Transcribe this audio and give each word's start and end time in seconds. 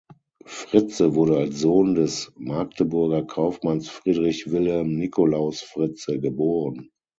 Fritze 0.47 1.13
wurde 1.13 1.37
als 1.37 1.59
Sohn 1.59 1.93
des 1.93 2.33
Magdeburger 2.35 3.21
Kaufmanns 3.21 3.87
Friedrich 3.87 4.51
Wilhelm 4.51 4.95
Nicolaus 4.97 5.61
Fritze 5.61 6.19
geboren. 6.19 6.89